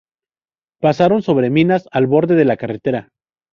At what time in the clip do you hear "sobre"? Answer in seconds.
1.21-1.51